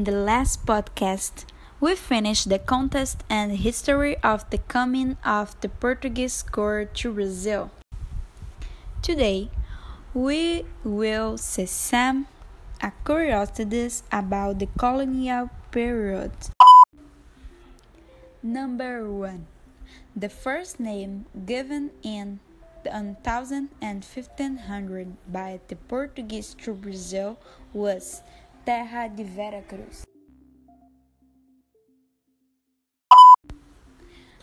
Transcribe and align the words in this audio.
last 0.00 0.64
podcast, 0.64 1.44
we 1.78 1.94
finished 1.94 2.48
the 2.48 2.58
contest 2.58 3.22
and 3.28 3.52
history 3.52 4.16
of 4.24 4.48
the 4.48 4.56
coming 4.56 5.18
of 5.22 5.54
the 5.60 5.68
Portuguese 5.68 6.42
court 6.42 6.94
to 6.94 7.12
Brazil. 7.12 7.70
Today, 9.02 9.50
we 10.14 10.64
will 10.82 11.36
see 11.36 11.66
some 11.66 12.26
curiosities 13.04 14.02
about 14.10 14.60
the 14.60 14.68
colonial 14.78 15.50
period. 15.70 16.32
Number 18.42 19.04
1. 19.04 19.46
The 20.16 20.30
first 20.30 20.80
name 20.80 21.26
given 21.44 21.90
in 22.02 22.40
1000 22.84 23.68
and 23.82 24.02
1500 24.02 25.16
by 25.30 25.60
the 25.68 25.76
Portuguese 25.76 26.54
to 26.64 26.72
Brazil 26.72 27.38
was 27.72 28.22
Terra 28.64 29.08
de 29.08 29.24
Vera 29.24 29.60
Cruz. 29.62 30.04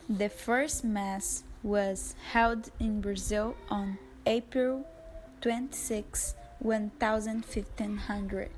The 0.10 0.28
first 0.28 0.84
Mass 0.84 1.44
was 1.64 2.16
held 2.32 2.72
in 2.80 3.00
Brazil 3.00 3.56
on 3.70 3.98
April 4.26 4.86
26, 5.42 6.36
1500. 6.60 8.50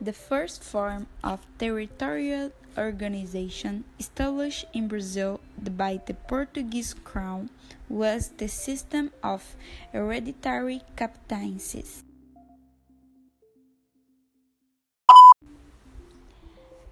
The 0.00 0.12
first 0.12 0.62
form 0.62 1.06
of 1.24 1.46
territorial 1.58 2.52
organization 2.76 3.84
established 3.98 4.66
in 4.74 4.88
Brazil 4.88 5.40
by 5.58 6.00
the 6.04 6.12
Portuguese 6.12 6.92
crown 6.92 7.48
was 7.88 8.28
the 8.36 8.48
system 8.48 9.10
of 9.22 9.56
hereditary 9.92 10.82
captaincies. 10.96 12.04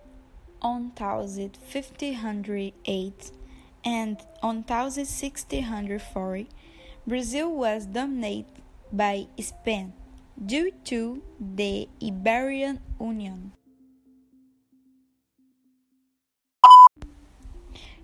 1508 0.61 3.31
and 3.83 4.17
1640, 4.41 6.47
Brazil 7.07 7.55
was 7.55 7.87
dominated 7.87 8.61
by 8.93 9.25
Spain 9.41 9.93
due 10.45 10.71
to 10.85 11.21
the 11.39 11.89
Iberian 12.01 12.79
Union. 12.99 13.51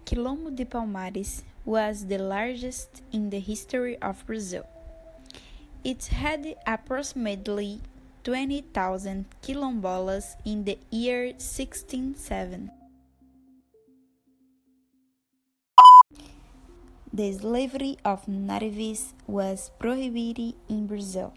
Quilombo 0.06 0.54
de 0.54 0.66
Palmares 0.66 1.44
was 1.64 2.08
the 2.08 2.18
largest 2.18 3.02
in 3.12 3.30
the 3.30 3.40
history 3.40 3.98
of 4.02 4.26
Brazil. 4.26 4.66
It 5.84 6.08
had 6.08 6.56
approximately 6.66 7.82
20,000 8.24 9.26
quilombolas 9.42 10.36
in 10.46 10.64
the 10.64 10.78
year 10.90 11.26
1607. 11.38 12.72
The 17.14 17.32
slavery 17.34 17.98
of 18.04 18.28
natives 18.28 19.14
was 19.28 19.70
prohibited 19.78 20.56
in 20.68 20.88
Brazil 20.88 21.34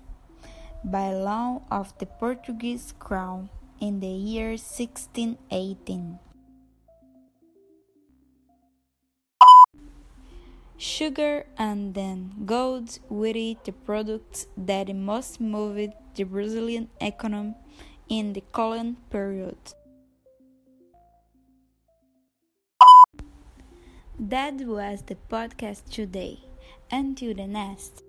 by 0.86 1.12
law 1.12 1.62
of 1.68 1.92
the 1.98 2.06
Portuguese 2.06 2.94
crown 3.00 3.50
in 3.80 3.98
the 3.98 4.06
year 4.06 4.50
1618. 4.50 6.20
Sugar 10.78 11.46
and 11.58 11.94
then 11.94 12.32
gold 12.46 13.00
were 13.08 13.32
the 13.32 13.74
products 13.84 14.46
that 14.56 14.94
most 14.94 15.40
moved 15.40 15.92
the 16.14 16.22
Brazilian 16.22 16.88
economy 17.00 17.54
in 18.08 18.32
the 18.32 18.44
colonial 18.52 18.94
period. 19.10 19.58
That 24.20 24.54
was 24.60 25.02
the 25.02 25.16
podcast 25.28 25.90
today. 25.90 26.38
Until 26.92 27.34
the 27.34 27.48
next. 27.48 28.05